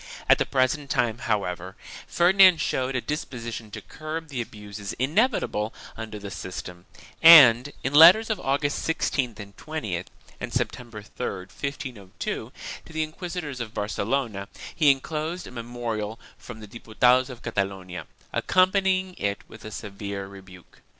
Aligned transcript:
At 0.27 0.39
the 0.39 0.47
present 0.47 0.89
time, 0.89 1.19
however, 1.19 1.75
Ferdinand 2.07 2.57
showed 2.59 2.95
a 2.95 3.01
disposition 3.01 3.69
to 3.69 3.81
curb 3.81 4.29
the 4.29 4.41
abuses 4.41 4.93
inevitable 4.93 5.75
under 5.95 6.17
the 6.17 6.31
system 6.31 6.87
and, 7.21 7.71
in 7.83 7.93
letters 7.93 8.31
of 8.31 8.39
August 8.39 8.83
16th 8.87 9.37
and 9.37 9.55
20th 9.57 10.07
and 10.39 10.51
September 10.51 11.03
3, 11.03 11.23
1502, 11.33 12.51
to 12.83 12.91
the 12.91 13.03
inquisitors 13.03 13.59
of 13.61 13.75
Barcelona, 13.75 14.47
he 14.75 14.89
enclosed 14.89 15.45
a 15.45 15.51
memorial 15.51 16.19
from 16.35 16.61
the 16.61 16.67
Diputados 16.67 17.29
of 17.29 17.43
Catalonia, 17.43 18.07
accom 18.33 18.71
panying 18.71 19.13
it 19.19 19.43
with 19.47 19.63
a 19.63 19.69
severe 19.69 20.25
rebuke. 20.25 20.81